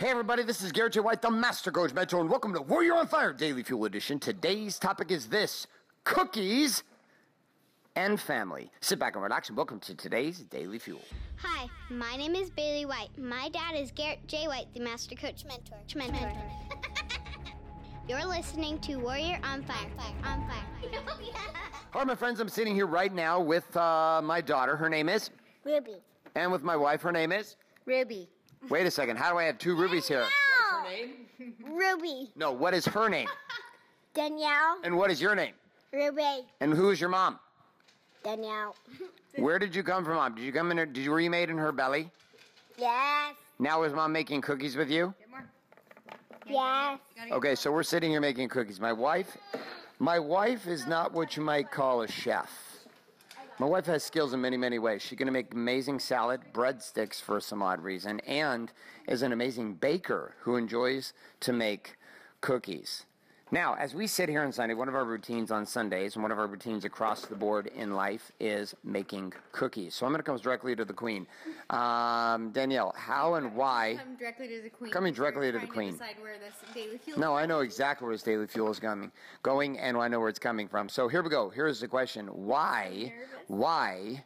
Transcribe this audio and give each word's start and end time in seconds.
Hey 0.00 0.08
everybody, 0.08 0.42
this 0.44 0.62
is 0.62 0.72
Garrett 0.72 0.94
J. 0.94 1.00
White, 1.00 1.20
the 1.20 1.30
Master 1.30 1.70
Coach 1.70 1.92
Mentor, 1.92 2.22
and 2.22 2.30
welcome 2.30 2.54
to 2.54 2.62
Warrior 2.62 2.94
on 2.94 3.06
Fire 3.06 3.34
Daily 3.34 3.62
Fuel 3.62 3.84
Edition. 3.84 4.18
Today's 4.18 4.78
topic 4.78 5.10
is 5.10 5.26
this 5.26 5.66
cookies 6.04 6.84
and 7.96 8.18
family. 8.18 8.70
Sit 8.80 8.98
back 8.98 9.14
and 9.14 9.22
relax 9.22 9.48
and 9.50 9.58
welcome 9.58 9.78
to 9.80 9.94
today's 9.94 10.38
Daily 10.38 10.78
Fuel. 10.78 11.02
Hi, 11.36 11.66
my 11.90 12.16
name 12.16 12.34
is 12.34 12.48
Bailey 12.48 12.86
White. 12.86 13.10
My 13.18 13.50
dad 13.50 13.74
is 13.74 13.90
Garrett 13.90 14.26
J. 14.26 14.48
White, 14.48 14.72
the 14.72 14.80
Master 14.80 15.14
Coach 15.14 15.44
Mentor. 15.44 15.76
Mentor. 15.94 16.32
You're 18.08 18.24
listening 18.24 18.78
to 18.78 18.96
Warrior 18.96 19.38
on 19.44 19.62
Fire. 19.64 19.90
On 20.24 20.48
Fire. 20.48 20.64
All 21.92 22.00
right, 22.00 22.06
my 22.06 22.14
friends, 22.14 22.40
I'm 22.40 22.48
sitting 22.48 22.74
here 22.74 22.86
right 22.86 23.12
now 23.12 23.38
with 23.38 23.76
uh, 23.76 24.22
my 24.24 24.40
daughter. 24.40 24.76
Her 24.76 24.88
name 24.88 25.10
is, 25.10 25.28
Ruby. 25.62 25.96
and 26.36 26.50
with 26.50 26.62
my 26.62 26.74
wife. 26.74 27.02
Her 27.02 27.12
name 27.12 27.32
is. 27.32 27.56
Ruby. 27.84 28.30
Wait 28.68 28.86
a 28.86 28.90
second, 28.90 29.16
how 29.16 29.32
do 29.32 29.38
I 29.38 29.44
have 29.44 29.58
two 29.58 29.74
rubies 29.74 30.06
here? 30.06 30.20
What's 30.20 30.34
her 30.70 30.90
name? 30.90 31.54
Ruby. 31.64 32.30
No, 32.36 32.52
what 32.52 32.74
is 32.74 32.84
her 32.86 33.08
name? 33.08 33.28
Danielle. 34.14 34.78
And 34.84 34.96
what 34.96 35.10
is 35.10 35.20
your 35.20 35.34
name? 35.34 35.54
Ruby. 35.92 36.46
And 36.60 36.72
who 36.72 36.90
is 36.90 37.00
your 37.00 37.10
mom? 37.10 37.38
Danielle. 38.22 38.74
Where 39.36 39.58
did 39.58 39.74
you 39.74 39.82
come 39.82 40.04
from, 40.04 40.16
mom? 40.16 40.34
Did 40.34 40.44
you 40.44 40.52
come 40.52 40.70
in 40.70 40.76
her? 40.76 40.86
Did 40.86 41.04
you 41.04 41.10
were 41.10 41.20
you 41.20 41.30
made 41.30 41.50
in 41.50 41.56
her 41.56 41.72
belly? 41.72 42.10
Yes. 42.76 43.34
Now 43.58 43.82
is 43.84 43.92
mom 43.92 44.12
making 44.12 44.40
cookies 44.42 44.76
with 44.76 44.90
you? 44.90 45.14
Yes. 46.48 46.98
Okay, 47.30 47.54
so 47.54 47.70
we're 47.70 47.84
sitting 47.84 48.10
here 48.10 48.20
making 48.20 48.48
cookies. 48.48 48.80
My 48.80 48.92
wife, 48.92 49.36
my 49.98 50.18
wife 50.18 50.66
is 50.66 50.86
not 50.86 51.12
what 51.12 51.36
you 51.36 51.42
might 51.42 51.70
call 51.70 52.02
a 52.02 52.08
chef. 52.08 52.50
My 53.60 53.66
wife 53.66 53.84
has 53.86 54.02
skills 54.02 54.32
in 54.32 54.40
many, 54.40 54.56
many 54.56 54.78
ways. 54.78 55.02
She 55.02 55.16
can 55.16 55.30
make 55.30 55.52
amazing 55.52 55.98
salad, 55.98 56.40
breadsticks 56.54 57.20
for 57.20 57.40
some 57.40 57.62
odd 57.62 57.82
reason, 57.82 58.18
and 58.20 58.72
is 59.06 59.20
an 59.20 59.32
amazing 59.32 59.74
baker 59.74 60.34
who 60.40 60.56
enjoys 60.56 61.12
to 61.40 61.52
make 61.52 61.98
cookies. 62.40 63.04
Now, 63.52 63.74
as 63.74 63.94
we 63.96 64.06
sit 64.06 64.28
here 64.28 64.42
on 64.42 64.52
Sunday, 64.52 64.74
one 64.74 64.88
of 64.88 64.94
our 64.94 65.04
routines 65.04 65.50
on 65.50 65.66
Sundays 65.66 66.14
and 66.14 66.22
one 66.22 66.30
of 66.30 66.38
our 66.38 66.46
routines 66.46 66.84
across 66.84 67.26
the 67.26 67.34
board 67.34 67.66
in 67.74 67.90
life 67.94 68.30
is 68.38 68.76
making 68.84 69.32
cookies. 69.50 69.92
So 69.92 70.06
I'm 70.06 70.12
going 70.12 70.20
to 70.20 70.22
come 70.22 70.38
directly 70.38 70.76
to 70.76 70.84
the 70.84 70.92
Queen. 70.92 71.26
Um, 71.70 72.52
Danielle, 72.52 72.94
how 72.96 73.34
and 73.34 73.56
why? 73.56 73.96
Come 73.98 74.14
directly 74.14 74.46
to 74.46 74.62
the 74.62 74.70
queen. 74.70 74.92
Coming 74.92 75.12
directly 75.12 75.50
to 75.50 75.58
the 75.58 75.66
queen. 75.66 75.94
decide 75.94 76.14
where 76.20 76.36
this 76.38 76.54
daily 76.72 76.98
fuel. 76.98 77.18
No, 77.18 77.34
I 77.34 77.44
know 77.44 77.60
exactly 77.60 78.06
where 78.06 78.14
this 78.14 78.22
daily 78.22 78.46
fuel 78.46 78.70
is 78.70 78.78
coming, 78.78 79.10
going, 79.42 79.80
and 79.80 79.96
I 79.96 80.06
know 80.06 80.20
where 80.20 80.28
it's 80.28 80.38
coming 80.38 80.68
from. 80.68 80.88
So 80.88 81.08
here 81.08 81.22
we 81.22 81.28
go. 81.28 81.50
Here's 81.50 81.80
the 81.80 81.88
question: 81.88 82.28
Why, 82.28 83.12
why 83.48 84.22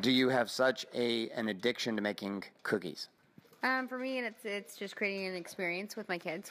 do 0.00 0.10
you 0.10 0.28
have 0.28 0.50
such 0.50 0.86
a 0.92 1.30
an 1.30 1.50
addiction 1.50 1.94
to 1.94 2.02
making 2.02 2.42
cookies? 2.64 3.10
Um, 3.62 3.86
for 3.86 3.98
me, 3.98 4.18
it's 4.18 4.44
it's 4.44 4.76
just 4.76 4.96
creating 4.96 5.28
an 5.28 5.36
experience 5.36 5.94
with 5.94 6.08
my 6.08 6.18
kids. 6.18 6.50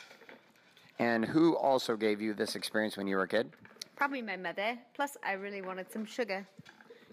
And 1.00 1.23
who 1.23 1.55
also 1.55 1.95
gave 1.95 2.22
you 2.22 2.33
this 2.33 2.55
experience 2.55 2.97
when 2.97 3.08
you 3.08 3.16
were 3.16 3.23
a 3.23 3.28
kid? 3.28 3.50
Probably 3.95 4.22
my 4.22 4.36
mother. 4.38 4.78
Plus, 4.94 5.17
I 5.23 5.33
really 5.33 5.61
wanted 5.61 5.92
some 5.92 6.05
sugar. 6.05 6.45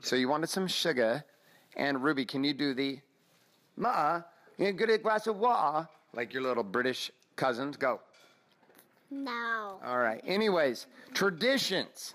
So 0.02 0.16
you 0.16 0.28
wanted 0.28 0.48
some 0.48 0.66
sugar, 0.66 1.24
and 1.76 2.02
Ruby, 2.02 2.24
can 2.24 2.44
you 2.44 2.52
do 2.52 2.74
the 2.74 2.98
ma? 3.76 4.20
You 4.58 4.72
get 4.72 4.90
a 4.90 4.98
glass 4.98 5.26
of 5.26 5.36
water 5.36 5.88
like 6.14 6.32
your 6.32 6.42
little 6.42 6.62
British 6.62 7.10
cousins? 7.36 7.76
Go. 7.76 8.00
No. 9.10 9.78
All 9.84 9.98
right. 9.98 10.20
Anyways, 10.26 10.86
traditions. 11.14 12.14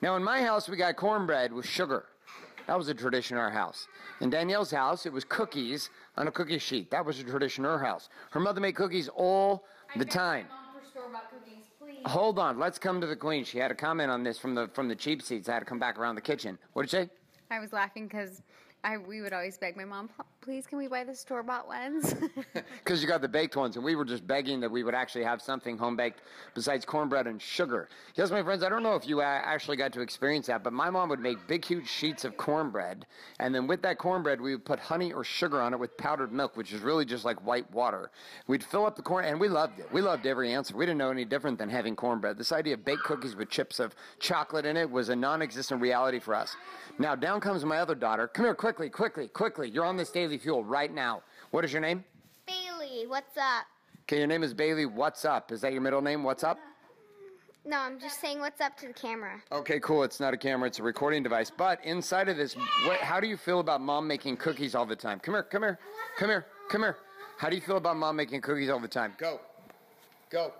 Now, 0.00 0.14
in 0.16 0.22
my 0.22 0.42
house, 0.42 0.68
we 0.68 0.76
got 0.76 0.96
cornbread 0.96 1.52
with 1.52 1.66
sugar. 1.66 2.04
That 2.68 2.76
was 2.76 2.88
a 2.88 2.94
tradition 2.94 3.36
in 3.36 3.42
our 3.42 3.50
house. 3.50 3.88
In 4.20 4.30
Danielle's 4.30 4.70
house, 4.70 5.06
it 5.06 5.12
was 5.12 5.24
cookies 5.24 5.90
on 6.16 6.28
a 6.28 6.30
cookie 6.30 6.58
sheet. 6.58 6.90
That 6.90 7.04
was 7.04 7.18
a 7.18 7.24
tradition 7.24 7.64
in 7.64 7.70
her 7.70 7.78
house. 7.84 8.08
Her 8.30 8.40
mother 8.40 8.60
made 8.60 8.76
cookies 8.76 9.08
all 9.08 9.64
the 9.96 10.04
time. 10.04 10.46
Hold 12.06 12.38
on. 12.38 12.58
Let's 12.58 12.78
come 12.78 13.00
to 13.00 13.06
the 13.06 13.16
queen. 13.16 13.44
She 13.44 13.58
had 13.58 13.70
a 13.70 13.74
comment 13.74 14.10
on 14.10 14.22
this 14.22 14.38
from 14.38 14.54
the 14.54 14.68
from 14.68 14.88
the 14.88 14.96
cheap 14.96 15.22
seats. 15.22 15.48
I 15.48 15.54
had 15.54 15.60
to 15.60 15.64
come 15.64 15.78
back 15.78 15.98
around 15.98 16.14
the 16.14 16.20
kitchen. 16.20 16.58
What 16.72 16.82
did 16.82 16.92
you 16.92 17.04
say? 17.04 17.10
I 17.50 17.60
was 17.60 17.72
laughing 17.72 18.06
because 18.06 18.42
I 18.84 18.98
we 18.98 19.20
would 19.20 19.32
always 19.32 19.58
beg 19.58 19.76
my 19.76 19.84
mom, 19.84 20.10
please, 20.48 20.66
can 20.66 20.78
we 20.78 20.88
buy 20.88 21.04
the 21.04 21.14
store 21.14 21.42
bought 21.42 21.68
ones? 21.68 22.14
Because 22.54 23.02
you 23.02 23.08
got 23.08 23.20
the 23.20 23.28
baked 23.28 23.54
ones, 23.54 23.76
and 23.76 23.84
we 23.84 23.94
were 23.94 24.04
just 24.04 24.26
begging 24.26 24.60
that 24.60 24.70
we 24.70 24.82
would 24.82 24.94
actually 24.94 25.24
have 25.24 25.42
something 25.42 25.76
home 25.76 25.94
baked 25.94 26.22
besides 26.54 26.86
cornbread 26.86 27.26
and 27.26 27.40
sugar. 27.40 27.90
Yes, 28.14 28.30
my 28.30 28.42
friends, 28.42 28.62
I 28.62 28.70
don't 28.70 28.82
know 28.82 28.94
if 28.94 29.06
you 29.06 29.20
uh, 29.20 29.24
actually 29.24 29.76
got 29.76 29.92
to 29.92 30.00
experience 30.00 30.46
that, 30.46 30.64
but 30.64 30.72
my 30.72 30.88
mom 30.88 31.10
would 31.10 31.20
make 31.20 31.36
big, 31.46 31.66
huge 31.66 31.86
sheets 31.86 32.24
of 32.24 32.38
cornbread, 32.38 33.04
and 33.40 33.54
then 33.54 33.66
with 33.66 33.82
that 33.82 33.98
cornbread, 33.98 34.40
we 34.40 34.52
would 34.54 34.64
put 34.64 34.78
honey 34.78 35.12
or 35.12 35.22
sugar 35.22 35.60
on 35.60 35.74
it 35.74 35.78
with 35.78 35.94
powdered 35.98 36.32
milk, 36.32 36.56
which 36.56 36.72
is 36.72 36.80
really 36.80 37.04
just 37.04 37.26
like 37.26 37.44
white 37.44 37.70
water. 37.72 38.10
We'd 38.46 38.64
fill 38.64 38.86
up 38.86 38.96
the 38.96 39.02
corn, 39.02 39.26
and 39.26 39.38
we 39.38 39.48
loved 39.48 39.78
it. 39.78 39.92
We 39.92 40.00
loved 40.00 40.26
every 40.26 40.54
answer. 40.54 40.74
We 40.74 40.86
didn't 40.86 40.98
know 40.98 41.10
any 41.10 41.26
different 41.26 41.58
than 41.58 41.68
having 41.68 41.94
cornbread. 41.94 42.38
This 42.38 42.52
idea 42.52 42.72
of 42.72 42.86
baked 42.86 43.02
cookies 43.02 43.36
with 43.36 43.50
chips 43.50 43.80
of 43.80 43.94
chocolate 44.18 44.64
in 44.64 44.78
it 44.78 44.90
was 44.90 45.10
a 45.10 45.16
non 45.16 45.42
existent 45.42 45.82
reality 45.82 46.20
for 46.20 46.34
us. 46.34 46.56
Now, 46.98 47.14
down 47.14 47.40
comes 47.40 47.64
my 47.66 47.78
other 47.78 47.94
daughter. 47.94 48.28
Come 48.28 48.46
here, 48.46 48.54
quickly, 48.54 48.88
quickly, 48.88 49.28
quickly. 49.28 49.68
You're 49.68 49.84
on 49.84 49.98
this 49.98 50.10
daily 50.10 50.37
fuel 50.38 50.64
right 50.64 50.92
now. 50.92 51.22
What 51.50 51.64
is 51.64 51.72
your 51.72 51.82
name? 51.82 52.04
Bailey, 52.46 53.06
what's 53.06 53.36
up? 53.36 53.66
Okay, 54.04 54.18
your 54.18 54.26
name 54.26 54.42
is 54.42 54.54
Bailey. 54.54 54.86
What's 54.86 55.24
up? 55.24 55.52
Is 55.52 55.60
that 55.60 55.72
your 55.72 55.82
middle 55.82 56.00
name? 56.00 56.22
What's 56.22 56.44
up? 56.44 56.58
No, 57.64 57.78
I'm 57.78 58.00
just 58.00 58.20
saying 58.20 58.40
what's 58.40 58.62
up 58.62 58.78
to 58.78 58.86
the 58.86 58.94
camera. 58.94 59.42
Okay, 59.52 59.78
cool. 59.80 60.02
It's 60.02 60.20
not 60.20 60.32
a 60.32 60.38
camera, 60.38 60.68
it's 60.68 60.78
a 60.78 60.82
recording 60.82 61.22
device. 61.22 61.52
But 61.54 61.84
inside 61.84 62.30
of 62.30 62.38
this, 62.38 62.54
what, 62.86 63.00
how 63.00 63.20
do 63.20 63.26
you 63.26 63.36
feel 63.36 63.60
about 63.60 63.82
mom 63.82 64.06
making 64.06 64.38
cookies 64.38 64.74
all 64.74 64.86
the 64.86 64.96
time? 64.96 65.20
Come 65.20 65.34
here, 65.34 65.42
come 65.42 65.62
here, 65.62 65.78
come 66.18 66.30
here, 66.30 66.46
come 66.70 66.80
here. 66.80 66.96
How 67.36 67.50
do 67.50 67.56
you 67.56 67.60
feel 67.60 67.76
about 67.76 67.98
mom 67.98 68.16
making 68.16 68.40
cookies 68.40 68.70
all 68.70 68.80
the 68.80 68.88
time? 68.88 69.12
Go. 69.18 69.40
Go. 70.30 70.52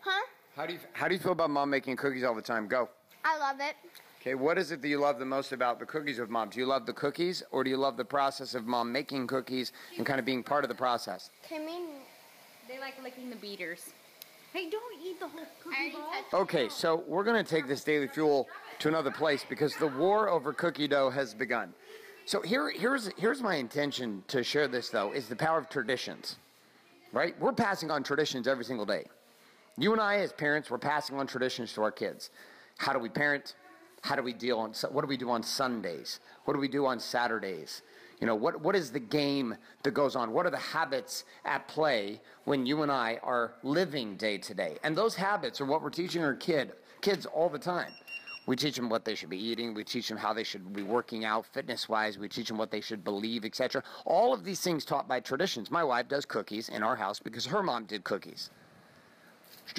Huh? 0.00 0.26
How 0.54 0.66
do 0.66 0.74
you 0.74 0.78
how 0.92 1.08
do 1.08 1.14
you 1.14 1.20
feel 1.20 1.32
about 1.32 1.48
mom 1.48 1.70
making 1.70 1.96
cookies 1.96 2.22
all 2.22 2.34
the 2.34 2.42
time? 2.42 2.68
Go. 2.68 2.90
I 3.24 3.38
love 3.38 3.56
it. 3.60 3.74
Okay, 4.22 4.36
what 4.36 4.56
is 4.56 4.70
it 4.70 4.80
that 4.80 4.88
you 4.88 5.00
love 5.00 5.18
the 5.18 5.24
most 5.24 5.50
about 5.50 5.80
the 5.80 5.84
cookies 5.84 6.20
with 6.20 6.30
mom? 6.30 6.48
Do 6.48 6.60
you 6.60 6.66
love 6.66 6.86
the 6.86 6.92
cookies 6.92 7.42
or 7.50 7.64
do 7.64 7.70
you 7.70 7.76
love 7.76 7.96
the 7.96 8.04
process 8.04 8.54
of 8.54 8.68
mom 8.68 8.92
making 8.92 9.26
cookies 9.26 9.72
and 9.96 10.06
kind 10.06 10.20
of 10.20 10.24
being 10.24 10.44
part 10.44 10.62
of 10.64 10.68
the 10.68 10.76
process? 10.76 11.30
Can 11.48 11.66
we? 11.66 11.72
they 12.68 12.78
like 12.78 12.94
licking 13.02 13.30
the 13.30 13.36
beaters. 13.36 13.90
Hey, 14.52 14.70
don't 14.70 14.94
eat 15.04 15.18
the 15.18 15.26
whole 15.26 15.44
cookie 15.60 15.92
ball. 15.92 16.42
Okay, 16.42 16.68
so 16.68 17.02
we're 17.08 17.24
going 17.24 17.44
to 17.44 17.50
take 17.50 17.66
this 17.66 17.82
daily 17.82 18.06
fuel 18.06 18.46
to 18.78 18.86
another 18.86 19.10
place 19.10 19.44
because 19.48 19.74
the 19.78 19.88
war 19.88 20.28
over 20.28 20.52
cookie 20.52 20.86
dough 20.86 21.10
has 21.10 21.34
begun. 21.34 21.74
So 22.24 22.42
here, 22.42 22.70
here's 22.70 23.10
here's 23.18 23.42
my 23.42 23.56
intention 23.56 24.22
to 24.28 24.44
share 24.44 24.68
this 24.68 24.88
though 24.88 25.12
is 25.12 25.26
the 25.26 25.34
power 25.34 25.58
of 25.58 25.68
traditions, 25.68 26.36
right? 27.12 27.34
We're 27.40 27.52
passing 27.52 27.90
on 27.90 28.04
traditions 28.04 28.46
every 28.46 28.64
single 28.64 28.86
day. 28.86 29.06
You 29.76 29.90
and 29.90 30.00
I, 30.00 30.18
as 30.18 30.32
parents, 30.32 30.70
we're 30.70 30.78
passing 30.78 31.18
on 31.18 31.26
traditions 31.26 31.72
to 31.72 31.82
our 31.82 31.90
kids. 31.90 32.30
How 32.76 32.92
do 32.92 33.00
we 33.00 33.08
parent? 33.08 33.56
How 34.02 34.16
do 34.16 34.22
we 34.22 34.32
deal 34.32 34.58
on? 34.58 34.72
What 34.90 35.02
do 35.02 35.06
we 35.06 35.16
do 35.16 35.30
on 35.30 35.42
Sundays? 35.42 36.20
What 36.44 36.54
do 36.54 36.60
we 36.60 36.68
do 36.68 36.86
on 36.86 36.98
Saturdays? 36.98 37.82
You 38.20 38.26
know, 38.26 38.34
what, 38.34 38.60
what 38.60 38.76
is 38.76 38.90
the 38.90 39.00
game 39.00 39.56
that 39.84 39.92
goes 39.92 40.14
on? 40.14 40.32
What 40.32 40.44
are 40.44 40.50
the 40.50 40.56
habits 40.56 41.24
at 41.44 41.66
play 41.66 42.20
when 42.44 42.66
you 42.66 42.82
and 42.82 42.92
I 42.92 43.18
are 43.22 43.54
living 43.62 44.16
day 44.16 44.38
to 44.38 44.54
day? 44.54 44.76
And 44.82 44.96
those 44.96 45.14
habits 45.14 45.60
are 45.60 45.64
what 45.64 45.82
we're 45.82 45.90
teaching 45.90 46.22
our 46.22 46.34
kid, 46.34 46.72
kids 47.00 47.26
all 47.26 47.48
the 47.48 47.58
time. 47.58 47.92
We 48.46 48.56
teach 48.56 48.74
them 48.74 48.88
what 48.88 49.04
they 49.04 49.14
should 49.14 49.30
be 49.30 49.38
eating. 49.38 49.72
We 49.72 49.84
teach 49.84 50.08
them 50.08 50.18
how 50.18 50.32
they 50.32 50.42
should 50.42 50.72
be 50.72 50.82
working 50.82 51.24
out 51.24 51.46
fitness 51.46 51.88
wise. 51.88 52.18
We 52.18 52.28
teach 52.28 52.48
them 52.48 52.58
what 52.58 52.72
they 52.72 52.80
should 52.80 53.04
believe, 53.04 53.44
etc. 53.44 53.84
All 54.04 54.34
of 54.34 54.44
these 54.44 54.60
things 54.60 54.84
taught 54.84 55.06
by 55.06 55.20
traditions. 55.20 55.70
My 55.70 55.84
wife 55.84 56.08
does 56.08 56.26
cookies 56.26 56.68
in 56.68 56.82
our 56.82 56.96
house 56.96 57.20
because 57.20 57.46
her 57.46 57.62
mom 57.62 57.84
did 57.84 58.02
cookies. 58.02 58.50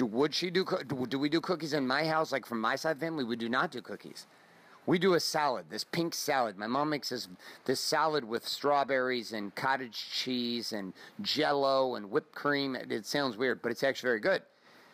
Would 0.00 0.34
she 0.34 0.50
do? 0.50 0.64
Do 0.86 1.18
we 1.18 1.28
do 1.28 1.40
cookies 1.40 1.72
in 1.72 1.86
my 1.86 2.06
house? 2.06 2.32
Like 2.32 2.46
from 2.46 2.60
my 2.60 2.76
side 2.76 2.92
of 2.92 3.00
family, 3.00 3.24
we 3.24 3.36
do 3.36 3.48
not 3.48 3.70
do 3.70 3.80
cookies. 3.80 4.26
We 4.86 4.98
do 4.98 5.14
a 5.14 5.20
salad, 5.20 5.66
this 5.70 5.82
pink 5.82 6.14
salad. 6.14 6.58
My 6.58 6.66
mom 6.66 6.90
makes 6.90 7.08
this 7.08 7.28
this 7.64 7.80
salad 7.80 8.24
with 8.24 8.46
strawberries 8.46 9.32
and 9.32 9.54
cottage 9.54 10.10
cheese 10.10 10.72
and 10.72 10.92
jello 11.22 11.94
and 11.94 12.10
whipped 12.10 12.34
cream. 12.34 12.74
It, 12.76 12.92
it 12.92 13.06
sounds 13.06 13.36
weird, 13.36 13.62
but 13.62 13.72
it's 13.72 13.82
actually 13.82 14.08
very 14.08 14.20
good. 14.20 14.42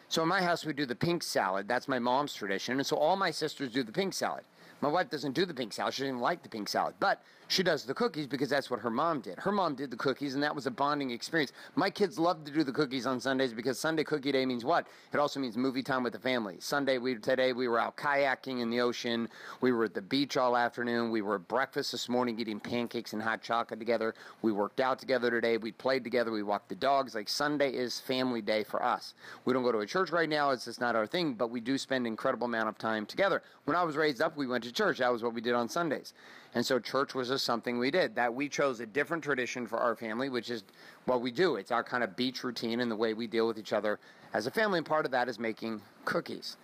So 0.08 0.22
in 0.22 0.28
my 0.28 0.42
house, 0.42 0.64
we 0.64 0.72
do 0.72 0.86
the 0.86 0.94
pink 0.94 1.22
salad. 1.22 1.68
That's 1.68 1.86
my 1.86 1.98
mom's 1.98 2.34
tradition. 2.34 2.78
And 2.78 2.86
so 2.86 2.96
all 2.96 3.16
my 3.16 3.30
sisters 3.30 3.72
do 3.72 3.82
the 3.82 3.92
pink 3.92 4.12
salad. 4.12 4.42
My 4.80 4.88
wife 4.88 5.10
doesn't 5.10 5.32
do 5.32 5.44
the 5.44 5.54
pink 5.54 5.72
salad. 5.72 5.94
She 5.94 6.02
doesn't 6.02 6.20
like 6.20 6.42
the 6.42 6.48
pink 6.48 6.68
salad. 6.68 6.94
But 6.98 7.22
she 7.50 7.64
does 7.64 7.82
the 7.82 7.92
cookies 7.92 8.28
because 8.28 8.48
that's 8.48 8.70
what 8.70 8.78
her 8.78 8.90
mom 8.90 9.20
did. 9.20 9.36
Her 9.40 9.50
mom 9.50 9.74
did 9.74 9.90
the 9.90 9.96
cookies, 9.96 10.34
and 10.34 10.42
that 10.44 10.54
was 10.54 10.66
a 10.66 10.70
bonding 10.70 11.10
experience. 11.10 11.50
My 11.74 11.90
kids 11.90 12.16
love 12.16 12.44
to 12.44 12.52
do 12.52 12.62
the 12.62 12.70
cookies 12.70 13.08
on 13.08 13.20
Sundays 13.20 13.52
because 13.52 13.76
Sunday 13.76 14.04
cookie 14.04 14.30
day 14.30 14.46
means 14.46 14.64
what? 14.64 14.86
It 15.12 15.18
also 15.18 15.40
means 15.40 15.56
movie 15.56 15.82
time 15.82 16.04
with 16.04 16.12
the 16.12 16.20
family. 16.20 16.58
Sunday, 16.60 16.98
we 16.98 17.16
today 17.16 17.52
we 17.52 17.66
were 17.66 17.80
out 17.80 17.96
kayaking 17.96 18.60
in 18.60 18.70
the 18.70 18.80
ocean. 18.80 19.28
We 19.60 19.72
were 19.72 19.86
at 19.86 19.94
the 19.94 20.00
beach 20.00 20.36
all 20.36 20.56
afternoon. 20.56 21.10
We 21.10 21.22
were 21.22 21.34
at 21.34 21.48
breakfast 21.48 21.90
this 21.90 22.08
morning 22.08 22.38
eating 22.38 22.60
pancakes 22.60 23.14
and 23.14 23.20
hot 23.20 23.42
chocolate 23.42 23.80
together. 23.80 24.14
We 24.42 24.52
worked 24.52 24.78
out 24.78 25.00
together 25.00 25.28
today. 25.28 25.56
We 25.56 25.72
played 25.72 26.04
together. 26.04 26.30
We 26.30 26.44
walked 26.44 26.68
the 26.68 26.76
dogs. 26.76 27.16
Like 27.16 27.28
Sunday 27.28 27.72
is 27.72 27.98
family 27.98 28.42
day 28.42 28.62
for 28.62 28.80
us. 28.80 29.14
We 29.44 29.52
don't 29.52 29.64
go 29.64 29.72
to 29.72 29.78
a 29.78 29.86
church 29.86 30.12
right 30.12 30.28
now. 30.28 30.50
It's 30.50 30.66
just 30.66 30.80
not 30.80 30.94
our 30.94 31.06
thing, 31.06 31.34
but 31.34 31.50
we 31.50 31.60
do 31.60 31.78
spend 31.78 32.06
incredible 32.06 32.44
amount 32.44 32.68
of 32.68 32.78
time 32.78 33.06
together. 33.06 33.42
When 33.64 33.76
I 33.76 33.82
was 33.82 33.96
raised 33.96 34.22
up, 34.22 34.36
we 34.36 34.46
went 34.46 34.62
to 34.64 34.72
church. 34.72 34.98
That 34.98 35.10
was 35.12 35.24
what 35.24 35.34
we 35.34 35.40
did 35.40 35.54
on 35.54 35.68
Sundays. 35.68 36.12
And 36.54 36.66
so 36.66 36.78
church 36.78 37.14
was 37.14 37.30
just 37.40 37.46
something 37.46 37.78
we 37.78 37.90
did. 37.90 38.14
That 38.14 38.34
we 38.34 38.48
chose 38.48 38.80
a 38.80 38.86
different 38.86 39.24
tradition 39.24 39.66
for 39.66 39.78
our 39.78 39.96
family, 39.96 40.28
which 40.28 40.50
is 40.50 40.62
what 41.06 41.22
we 41.22 41.30
do. 41.30 41.56
It's 41.56 41.72
our 41.72 41.82
kind 41.82 42.04
of 42.04 42.14
beach 42.14 42.44
routine 42.44 42.80
and 42.80 42.90
the 42.90 42.96
way 42.96 43.14
we 43.14 43.26
deal 43.26 43.46
with 43.46 43.58
each 43.58 43.72
other 43.72 43.98
as 44.34 44.46
a 44.46 44.50
family. 44.50 44.78
And 44.78 44.86
part 44.86 45.06
of 45.06 45.10
that 45.12 45.28
is 45.28 45.38
making 45.38 45.80
cookies. 46.04 46.58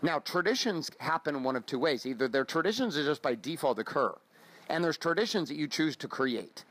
Now, 0.00 0.20
traditions 0.20 0.90
happen 1.00 1.42
one 1.42 1.56
of 1.56 1.66
two 1.66 1.78
ways. 1.78 2.06
Either 2.06 2.28
their 2.28 2.44
traditions 2.44 2.94
that 2.94 3.04
just 3.04 3.22
by 3.22 3.34
default 3.34 3.78
occur, 3.78 4.14
and 4.68 4.82
there's 4.82 4.98
traditions 4.98 5.48
that 5.48 5.56
you 5.56 5.66
choose 5.66 5.96
to 5.96 6.08
create. 6.08 6.64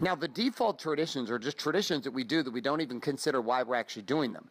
Now, 0.00 0.14
the 0.14 0.28
default 0.28 0.78
traditions 0.78 1.30
are 1.30 1.38
just 1.38 1.58
traditions 1.58 2.04
that 2.04 2.12
we 2.12 2.24
do 2.24 2.42
that 2.42 2.50
we 2.50 2.60
don't 2.60 2.80
even 2.80 3.00
consider 3.00 3.40
why 3.40 3.62
we're 3.62 3.74
actually 3.76 4.02
doing 4.02 4.32
them. 4.32 4.48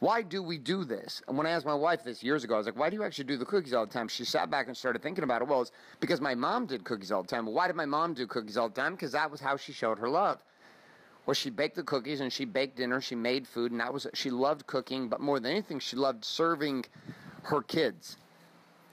Why 0.00 0.22
do 0.22 0.42
we 0.42 0.56
do 0.56 0.84
this? 0.84 1.22
And 1.28 1.36
when 1.36 1.46
I 1.46 1.50
asked 1.50 1.66
my 1.66 1.74
wife 1.74 2.02
this 2.02 2.22
years 2.22 2.42
ago, 2.42 2.54
I 2.54 2.56
was 2.56 2.66
like, 2.66 2.78
why 2.78 2.88
do 2.88 2.96
you 2.96 3.04
actually 3.04 3.24
do 3.24 3.36
the 3.36 3.44
cookies 3.44 3.74
all 3.74 3.84
the 3.84 3.92
time? 3.92 4.08
She 4.08 4.24
sat 4.24 4.50
back 4.50 4.66
and 4.66 4.74
started 4.74 5.02
thinking 5.02 5.24
about 5.24 5.42
it. 5.42 5.48
Well, 5.48 5.60
it's 5.60 5.72
because 6.00 6.22
my 6.22 6.34
mom 6.34 6.64
did 6.64 6.84
cookies 6.84 7.12
all 7.12 7.22
the 7.22 7.28
time. 7.28 7.44
Why 7.44 7.66
did 7.66 7.76
my 7.76 7.84
mom 7.84 8.14
do 8.14 8.26
cookies 8.26 8.56
all 8.56 8.70
the 8.70 8.80
time? 8.80 8.94
Because 8.94 9.12
that 9.12 9.30
was 9.30 9.40
how 9.40 9.58
she 9.58 9.72
showed 9.72 9.98
her 9.98 10.08
love. 10.08 10.42
Well, 11.26 11.34
she 11.34 11.50
baked 11.50 11.76
the 11.76 11.82
cookies 11.82 12.22
and 12.22 12.32
she 12.32 12.46
baked 12.46 12.78
dinner, 12.78 13.02
she 13.02 13.14
made 13.14 13.46
food, 13.46 13.72
and 13.72 13.80
that 13.80 13.92
was 13.92 14.06
she 14.14 14.30
loved 14.30 14.66
cooking, 14.66 15.08
but 15.08 15.20
more 15.20 15.38
than 15.38 15.52
anything, 15.52 15.78
she 15.78 15.96
loved 15.96 16.24
serving 16.24 16.86
her 17.42 17.60
kids 17.60 18.16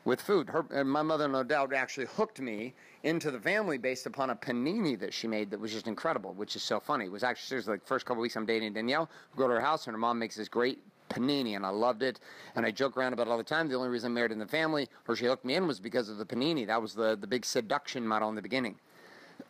with 0.03 0.21
food. 0.21 0.49
Her, 0.49 0.65
and 0.71 0.91
my 0.91 1.03
mother, 1.03 1.29
no 1.29 1.41
doubt, 1.41 1.73
actually 1.73 2.07
hooked 2.07 2.41
me 2.41 2.73
into 3.03 3.31
the 3.31 3.39
family 3.39 3.77
based 3.77 4.05
upon 4.05 4.29
a 4.29 4.35
panini 4.35 4.99
that 4.99 5.13
she 5.13 5.27
made 5.27 5.49
that 5.51 5.59
was 5.59 5.71
just 5.71 5.87
incredible, 5.87 6.33
which 6.33 6.57
is 6.57 6.63
so 6.63 6.81
funny. 6.81 7.05
It 7.05 7.11
was 7.11 7.23
actually 7.23 7.47
seriously 7.47 7.73
like 7.75 7.85
first 7.85 8.05
couple 8.05 8.21
weeks 8.21 8.35
I'm 8.35 8.45
dating 8.45 8.73
Danielle. 8.73 9.09
We 9.33 9.39
go 9.39 9.47
to 9.47 9.53
her 9.53 9.61
house 9.61 9.87
and 9.87 9.93
her 9.93 9.97
mom 9.97 10.19
makes 10.19 10.35
this 10.35 10.49
great 10.49 10.79
panini, 11.09 11.55
and 11.55 11.65
I 11.65 11.69
loved 11.69 12.03
it. 12.03 12.19
And 12.55 12.65
I 12.65 12.71
joke 12.71 12.97
around 12.97 13.13
about 13.13 13.27
it 13.27 13.29
all 13.31 13.37
the 13.37 13.43
time. 13.43 13.67
The 13.67 13.75
only 13.75 13.89
reason 13.89 14.11
I 14.11 14.15
married 14.15 14.31
in 14.31 14.39
the 14.39 14.47
family, 14.47 14.87
or 15.07 15.15
she 15.15 15.25
hooked 15.25 15.45
me 15.45 15.55
in, 15.55 15.67
was 15.67 15.79
because 15.79 16.09
of 16.09 16.17
the 16.17 16.25
panini. 16.25 16.65
That 16.67 16.81
was 16.81 16.93
the, 16.93 17.15
the 17.15 17.27
big 17.27 17.45
seduction 17.45 18.07
model 18.07 18.29
in 18.29 18.35
the 18.35 18.41
beginning. 18.41 18.75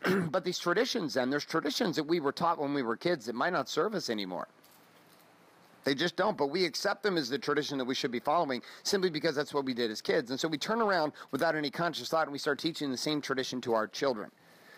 but 0.29 0.43
these 0.43 0.59
traditions, 0.59 1.13
then, 1.13 1.29
there's 1.29 1.45
traditions 1.45 1.95
that 1.95 2.03
we 2.03 2.19
were 2.19 2.31
taught 2.31 2.59
when 2.59 2.73
we 2.73 2.83
were 2.83 2.95
kids 2.95 3.25
that 3.25 3.35
might 3.35 3.53
not 3.53 3.69
serve 3.69 3.95
us 3.95 4.09
anymore. 4.09 4.47
They 5.83 5.95
just 5.95 6.17
don't, 6.17 6.37
but 6.37 6.47
we 6.47 6.65
accept 6.65 7.01
them 7.01 7.15
as 7.15 7.29
the 7.29 7.37
tradition 7.37 7.77
that 7.77 7.85
we 7.85 7.95
should 7.95 8.11
be 8.11 8.19
following 8.19 8.61
simply 8.83 9.09
because 9.09 9.35
that's 9.35 9.53
what 9.53 9.63
we 9.63 9.73
did 9.73 9.89
as 9.89 10.01
kids. 10.01 10.31
And 10.31 10.39
so 10.39 10.49
we 10.49 10.57
turn 10.57 10.81
around 10.81 11.13
without 11.31 11.55
any 11.55 11.69
conscious 11.69 12.09
thought 12.09 12.23
and 12.23 12.33
we 12.33 12.39
start 12.39 12.59
teaching 12.59 12.91
the 12.91 12.97
same 12.97 13.21
tradition 13.21 13.61
to 13.61 13.73
our 13.73 13.87
children. 13.87 14.29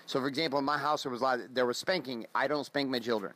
So, 0.05 0.19
for 0.19 0.27
example, 0.27 0.59
in 0.59 0.65
my 0.65 0.77
house, 0.77 1.03
there 1.03 1.11
was, 1.11 1.23
there 1.51 1.65
was 1.65 1.79
spanking. 1.79 2.27
I 2.35 2.47
don't 2.47 2.63
spank 2.63 2.91
my 2.91 2.99
children. 2.99 3.33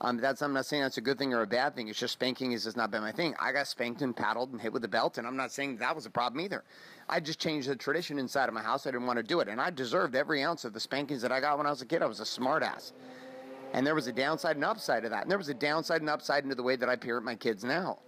Um, 0.00 0.18
that's 0.18 0.42
I'm 0.42 0.52
not 0.52 0.66
saying 0.66 0.82
that's 0.82 0.98
a 0.98 1.00
good 1.00 1.18
thing 1.18 1.34
or 1.34 1.42
a 1.42 1.46
bad 1.46 1.74
thing. 1.74 1.88
It's 1.88 1.98
just 1.98 2.12
spanking 2.12 2.52
has 2.52 2.64
just 2.64 2.76
not 2.76 2.90
been 2.90 3.02
my 3.02 3.10
thing. 3.10 3.34
I 3.40 3.50
got 3.50 3.66
spanked 3.66 4.00
and 4.02 4.14
paddled 4.16 4.52
and 4.52 4.60
hit 4.60 4.72
with 4.72 4.84
a 4.84 4.88
belt, 4.88 5.18
and 5.18 5.26
I'm 5.26 5.36
not 5.36 5.50
saying 5.50 5.78
that 5.78 5.94
was 5.94 6.06
a 6.06 6.10
problem 6.10 6.40
either. 6.44 6.62
I 7.08 7.18
just 7.18 7.40
changed 7.40 7.68
the 7.68 7.74
tradition 7.74 8.18
inside 8.18 8.48
of 8.48 8.54
my 8.54 8.62
house. 8.62 8.86
I 8.86 8.92
didn't 8.92 9.06
want 9.06 9.16
to 9.16 9.24
do 9.24 9.40
it, 9.40 9.48
and 9.48 9.60
I 9.60 9.70
deserved 9.70 10.14
every 10.14 10.42
ounce 10.42 10.64
of 10.64 10.72
the 10.72 10.80
spankings 10.80 11.22
that 11.22 11.32
I 11.32 11.40
got 11.40 11.58
when 11.58 11.66
I 11.66 11.70
was 11.70 11.82
a 11.82 11.86
kid. 11.86 12.02
I 12.02 12.06
was 12.06 12.20
a 12.20 12.24
smartass. 12.24 12.92
And 13.72 13.86
there 13.86 13.94
was 13.94 14.06
a 14.06 14.12
downside 14.12 14.56
and 14.56 14.64
upside 14.64 15.02
to 15.02 15.08
that. 15.08 15.22
And 15.22 15.30
there 15.30 15.36
was 15.36 15.48
a 15.48 15.54
downside 15.54 16.00
and 16.00 16.08
upside 16.08 16.44
into 16.44 16.54
the 16.54 16.62
way 16.62 16.76
that 16.76 16.88
I 16.88 16.96
parent 16.96 17.24
my 17.24 17.34
kids 17.34 17.64
now. 17.64 17.98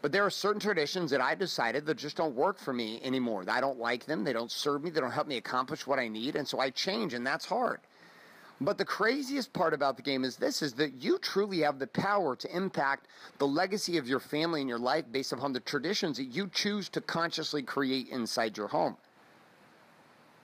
But 0.00 0.12
there 0.12 0.24
are 0.24 0.30
certain 0.30 0.60
traditions 0.60 1.10
that 1.10 1.20
I 1.20 1.34
decided 1.34 1.84
that 1.86 1.96
just 1.96 2.16
don't 2.16 2.34
work 2.36 2.58
for 2.58 2.72
me 2.72 3.00
anymore. 3.02 3.44
I 3.48 3.60
don't 3.60 3.78
like 3.78 4.06
them. 4.06 4.22
They 4.22 4.32
don't 4.32 4.50
serve 4.50 4.84
me. 4.84 4.90
They 4.90 5.00
don't 5.00 5.10
help 5.10 5.26
me 5.26 5.36
accomplish 5.36 5.86
what 5.86 5.98
I 5.98 6.06
need. 6.06 6.36
And 6.36 6.46
so 6.46 6.60
I 6.60 6.70
change, 6.70 7.14
and 7.14 7.26
that's 7.26 7.44
hard. 7.44 7.80
But 8.60 8.76
the 8.76 8.84
craziest 8.84 9.52
part 9.52 9.72
about 9.72 9.96
the 9.96 10.02
game 10.02 10.24
is 10.24 10.36
this 10.36 10.62
is 10.62 10.72
that 10.74 10.94
you 11.00 11.18
truly 11.18 11.60
have 11.60 11.78
the 11.78 11.86
power 11.86 12.34
to 12.36 12.56
impact 12.56 13.06
the 13.38 13.46
legacy 13.46 13.98
of 13.98 14.08
your 14.08 14.18
family 14.18 14.60
and 14.60 14.68
your 14.68 14.80
life 14.80 15.04
based 15.12 15.32
upon 15.32 15.52
the 15.52 15.60
traditions 15.60 16.16
that 16.16 16.24
you 16.24 16.50
choose 16.52 16.88
to 16.90 17.00
consciously 17.00 17.62
create 17.62 18.08
inside 18.08 18.56
your 18.56 18.68
home. 18.68 18.96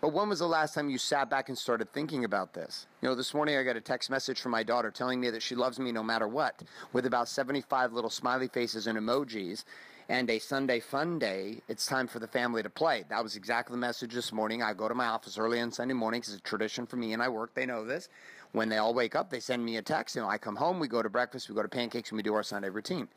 But 0.00 0.12
when 0.12 0.28
was 0.28 0.38
the 0.38 0.46
last 0.46 0.75
time 0.75 0.90
you 0.90 0.99
sat 0.99 1.31
back 1.31 1.49
and 1.49 1.56
started 1.56 1.90
thinking 1.93 2.25
about 2.25 2.52
this? 2.52 2.87
You 3.00 3.08
know, 3.08 3.14
this 3.14 3.32
morning 3.32 3.56
I 3.56 3.62
got 3.62 3.75
a 3.75 3.81
text 3.81 4.11
message 4.11 4.40
from 4.40 4.52
my 4.52 4.62
daughter 4.62 4.90
telling 4.90 5.19
me 5.19 5.31
that 5.31 5.43
she 5.43 5.55
loves 5.55 5.78
me 5.78 5.93
no 5.93 6.02
matter 6.02 6.28
what, 6.28 6.62
with 6.93 7.06
about 7.06 7.26
75 7.26 7.94
little 7.94 8.10
smiley 8.10 8.49
faces 8.49 8.87
and 8.87 8.99
emojis. 8.99 9.64
And 10.08 10.28
a 10.28 10.38
Sunday 10.38 10.80
fun 10.80 11.18
day, 11.18 11.62
it's 11.66 11.86
time 11.86 12.08
for 12.08 12.18
the 12.18 12.28
family 12.28 12.62
to 12.62 12.68
play. 12.68 13.04
That 13.08 13.22
was 13.22 13.36
exactly 13.36 13.72
the 13.72 13.78
message 13.78 14.12
this 14.12 14.32
morning. 14.32 14.62
I 14.62 14.74
go 14.74 14.86
to 14.86 14.94
my 14.94 15.06
office 15.06 15.38
early 15.38 15.58
on 15.60 15.72
Sunday 15.72 15.94
mornings. 15.94 16.28
It's 16.28 16.36
a 16.36 16.42
tradition 16.42 16.86
for 16.86 16.96
me 16.96 17.14
and 17.14 17.22
I 17.22 17.30
work. 17.30 17.54
They 17.54 17.64
know 17.64 17.86
this. 17.86 18.10
When 18.52 18.68
they 18.68 18.76
all 18.76 18.92
wake 18.92 19.16
up, 19.16 19.30
they 19.30 19.40
send 19.40 19.64
me 19.64 19.78
a 19.78 19.82
text. 19.82 20.14
You 20.14 20.22
know, 20.22 20.28
I 20.28 20.36
come 20.36 20.56
home, 20.56 20.78
we 20.78 20.88
go 20.88 21.02
to 21.02 21.08
breakfast, 21.08 21.48
we 21.48 21.54
go 21.54 21.62
to 21.62 21.68
pancakes, 21.68 22.10
and 22.10 22.18
we 22.18 22.22
do 22.22 22.34
our 22.34 22.42
Sunday 22.42 22.68
routine. 22.68 23.08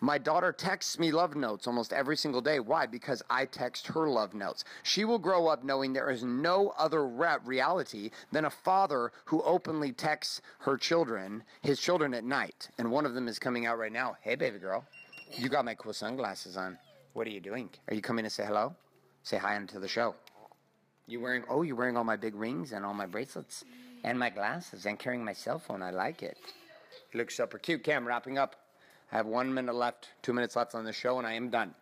My 0.00 0.16
daughter 0.16 0.50
texts 0.50 0.98
me 0.98 1.12
love 1.12 1.36
notes 1.36 1.66
almost 1.66 1.92
every 1.92 2.16
single 2.16 2.40
day. 2.40 2.58
Why? 2.58 2.86
Because 2.86 3.22
I 3.28 3.44
text 3.44 3.86
her 3.88 4.08
love 4.08 4.32
notes. 4.34 4.64
She 4.82 5.04
will 5.04 5.18
grow 5.18 5.46
up 5.46 5.62
knowing 5.62 5.92
there 5.92 6.10
is 6.10 6.24
no 6.24 6.70
other 6.78 7.06
re- 7.06 7.36
reality 7.44 8.10
than 8.32 8.46
a 8.46 8.50
father 8.50 9.12
who 9.26 9.42
openly 9.42 9.92
texts 9.92 10.40
her 10.60 10.78
children, 10.78 11.44
his 11.60 11.80
children 11.80 12.14
at 12.14 12.24
night. 12.24 12.70
And 12.78 12.90
one 12.90 13.04
of 13.06 13.14
them 13.14 13.28
is 13.28 13.38
coming 13.38 13.66
out 13.66 13.78
right 13.78 13.92
now. 13.92 14.16
Hey, 14.22 14.34
baby 14.34 14.58
girl, 14.58 14.84
you 15.32 15.48
got 15.48 15.64
my 15.64 15.74
cool 15.74 15.92
sunglasses 15.92 16.56
on. 16.56 16.78
What 17.12 17.26
are 17.26 17.30
you 17.30 17.40
doing? 17.40 17.70
Are 17.88 17.94
you 17.94 18.00
coming 18.00 18.24
to 18.24 18.30
say 18.30 18.44
hello? 18.44 18.74
Say 19.22 19.38
hi 19.38 19.56
into 19.56 19.78
the 19.78 19.88
show. 19.88 20.14
You 21.06 21.20
wearing? 21.20 21.44
Oh, 21.48 21.62
you're 21.62 21.76
wearing 21.76 21.96
all 21.96 22.04
my 22.04 22.16
big 22.16 22.34
rings 22.34 22.72
and 22.72 22.84
all 22.84 22.94
my 22.94 23.06
bracelets 23.06 23.64
and 24.02 24.18
my 24.18 24.30
glasses 24.30 24.86
and 24.86 24.98
carrying 24.98 25.24
my 25.24 25.32
cell 25.32 25.58
phone. 25.58 25.82
I 25.82 25.90
like 25.90 26.22
it. 26.22 26.38
looks 27.14 27.36
super 27.36 27.58
cute. 27.58 27.84
Cam, 27.84 28.06
wrapping 28.06 28.38
up. 28.38 28.56
I 29.12 29.16
have 29.16 29.26
one 29.26 29.52
minute 29.52 29.74
left, 29.74 30.10
two 30.22 30.32
minutes 30.32 30.56
left 30.56 30.74
on 30.74 30.84
the 30.84 30.92
show, 30.92 31.18
and 31.18 31.26
I 31.26 31.34
am 31.34 31.50
done. 31.50 31.74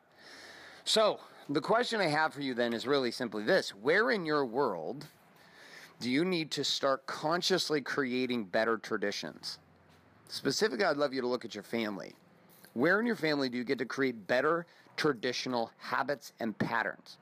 So, 0.84 1.20
the 1.48 1.60
question 1.60 2.00
I 2.00 2.08
have 2.08 2.34
for 2.34 2.42
you 2.42 2.54
then 2.54 2.72
is 2.72 2.86
really 2.86 3.10
simply 3.10 3.44
this 3.44 3.70
Where 3.70 4.10
in 4.10 4.26
your 4.26 4.44
world 4.44 5.06
do 6.00 6.10
you 6.10 6.24
need 6.24 6.50
to 6.52 6.64
start 6.64 7.06
consciously 7.06 7.80
creating 7.80 8.44
better 8.44 8.76
traditions? 8.76 9.58
Specifically, 10.28 10.84
I'd 10.84 10.96
love 10.96 11.14
you 11.14 11.20
to 11.20 11.28
look 11.28 11.44
at 11.44 11.54
your 11.54 11.62
family. 11.62 12.14
Where 12.74 13.00
in 13.00 13.06
your 13.06 13.16
family 13.16 13.48
do 13.48 13.58
you 13.58 13.64
get 13.64 13.78
to 13.78 13.84
create 13.84 14.26
better 14.26 14.66
traditional 14.96 15.70
habits 15.78 16.32
and 16.40 16.56
patterns? 16.56 17.19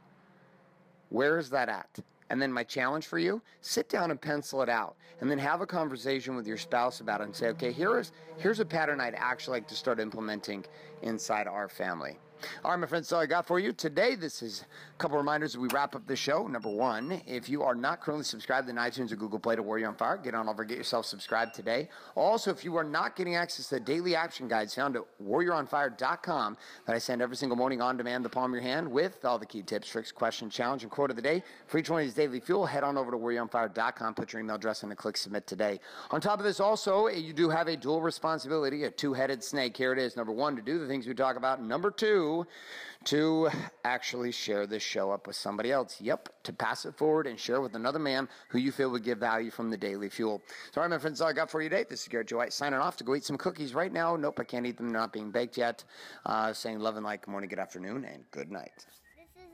Where 1.08 1.38
is 1.38 1.50
that 1.50 1.68
at? 1.68 1.98
And 2.30 2.40
then 2.40 2.52
my 2.52 2.62
challenge 2.62 3.06
for 3.06 3.18
you, 3.18 3.42
sit 3.60 3.88
down 3.88 4.12
and 4.12 4.20
pencil 4.20 4.62
it 4.62 4.68
out. 4.68 4.94
And 5.20 5.28
then 5.28 5.38
have 5.38 5.60
a 5.60 5.66
conversation 5.66 6.36
with 6.36 6.46
your 6.46 6.56
spouse 6.56 7.00
about 7.00 7.20
it 7.20 7.24
and 7.24 7.36
say, 7.36 7.48
okay, 7.48 7.72
here 7.72 7.98
is 7.98 8.12
here's 8.38 8.60
a 8.60 8.64
pattern 8.64 9.00
I'd 9.00 9.14
actually 9.16 9.58
like 9.58 9.68
to 9.68 9.74
start 9.74 9.98
implementing 10.00 10.64
inside 11.02 11.48
our 11.48 11.68
family. 11.68 12.16
All 12.64 12.70
right, 12.70 12.80
my 12.80 12.86
friends, 12.86 13.08
so 13.08 13.18
I 13.18 13.26
got 13.26 13.46
for 13.46 13.58
you 13.58 13.72
today. 13.72 14.14
This 14.14 14.42
is 14.42 14.64
a 14.94 14.98
couple 14.98 15.16
reminders 15.18 15.56
we 15.56 15.68
wrap 15.68 15.94
up 15.94 16.06
the 16.06 16.16
show. 16.16 16.46
Number 16.46 16.70
one, 16.70 17.20
if 17.26 17.48
you 17.48 17.62
are 17.62 17.74
not 17.74 18.00
currently 18.00 18.24
subscribed 18.24 18.68
in 18.68 18.76
iTunes 18.76 19.12
or 19.12 19.16
Google 19.16 19.38
Play 19.38 19.56
to 19.56 19.62
Warrior 19.62 19.88
on 19.88 19.94
Fire, 19.94 20.16
get 20.16 20.34
on 20.34 20.48
over, 20.48 20.64
get 20.64 20.78
yourself 20.78 21.06
subscribed 21.06 21.54
today. 21.54 21.88
Also, 22.14 22.50
if 22.50 22.64
you 22.64 22.76
are 22.76 22.84
not 22.84 23.16
getting 23.16 23.36
access 23.36 23.68
to 23.68 23.76
the 23.76 23.80
daily 23.80 24.14
action 24.14 24.48
guides 24.48 24.74
found 24.74 24.96
at 24.96 25.02
warrioronfire.com 25.22 26.56
that 26.86 26.94
I 26.94 26.98
send 26.98 27.22
every 27.22 27.36
single 27.36 27.56
morning 27.56 27.80
on 27.80 27.96
demand, 27.96 28.24
the 28.24 28.28
palm 28.28 28.52
of 28.52 28.54
your 28.54 28.62
hand, 28.62 28.90
with 28.90 29.24
all 29.24 29.38
the 29.38 29.46
key 29.46 29.62
tips, 29.62 29.88
tricks, 29.88 30.12
question, 30.12 30.48
challenge, 30.50 30.82
and 30.82 30.90
quote 30.90 31.10
of 31.10 31.16
the 31.16 31.22
day. 31.22 31.42
For 31.66 31.78
each 31.78 31.90
one 31.90 32.00
of 32.00 32.06
these 32.06 32.14
daily 32.14 32.40
fuel, 32.40 32.66
head 32.66 32.84
on 32.84 32.96
over 32.96 33.10
to 33.10 33.16
warrioronfire.com, 33.16 34.14
put 34.14 34.32
your 34.32 34.40
email 34.40 34.56
address 34.56 34.82
in 34.82 34.90
and 34.90 34.98
click 34.98 35.16
submit 35.16 35.46
today. 35.46 35.80
On 36.10 36.20
top 36.20 36.38
of 36.38 36.44
this, 36.44 36.60
also, 36.60 37.08
you 37.08 37.32
do 37.32 37.48
have 37.50 37.68
a 37.68 37.76
dual 37.76 38.00
responsibility, 38.00 38.84
a 38.84 38.90
two 38.90 39.12
headed 39.12 39.42
snake. 39.42 39.76
Here 39.76 39.92
it 39.92 39.98
is. 39.98 40.16
Number 40.16 40.32
one, 40.32 40.56
to 40.56 40.62
do 40.62 40.78
the 40.78 40.86
things 40.86 41.06
we 41.06 41.14
talk 41.14 41.36
about. 41.36 41.62
Number 41.62 41.90
two, 41.90 42.29
to 43.04 43.48
actually 43.84 44.32
share 44.32 44.66
this 44.66 44.82
show 44.82 45.10
up 45.10 45.26
with 45.26 45.36
somebody 45.36 45.72
else. 45.72 46.00
Yep, 46.00 46.28
to 46.44 46.52
pass 46.52 46.84
it 46.84 46.94
forward 46.96 47.26
and 47.26 47.38
share 47.38 47.60
with 47.60 47.74
another 47.74 47.98
man 47.98 48.28
who 48.50 48.58
you 48.58 48.72
feel 48.72 48.90
would 48.90 49.04
give 49.04 49.18
value 49.18 49.50
from 49.50 49.70
the 49.70 49.76
daily 49.76 50.08
fuel. 50.08 50.42
So, 50.72 50.80
all 50.80 50.86
right, 50.86 50.90
my 50.90 50.98
friends, 50.98 51.20
all 51.20 51.28
I 51.28 51.32
got 51.32 51.50
for 51.50 51.62
you 51.62 51.68
today. 51.68 51.84
This 51.88 52.02
is 52.02 52.08
Garrett 52.08 52.28
J. 52.28 52.36
White 52.36 52.52
signing 52.52 52.78
off 52.78 52.96
to 52.98 53.04
go 53.04 53.14
eat 53.14 53.24
some 53.24 53.38
cookies 53.38 53.74
right 53.74 53.92
now. 53.92 54.16
Nope, 54.16 54.38
I 54.40 54.44
can't 54.44 54.66
eat 54.66 54.76
them. 54.76 54.90
They're 54.90 55.00
not 55.00 55.12
being 55.12 55.30
baked 55.30 55.56
yet. 55.56 55.84
Uh, 56.26 56.52
saying 56.52 56.80
love 56.80 56.96
and 56.96 57.04
light, 57.04 57.22
good 57.22 57.30
morning, 57.30 57.48
good 57.48 57.58
afternoon, 57.58 58.04
and 58.04 58.24
good 58.30 58.50
night. 58.50 58.86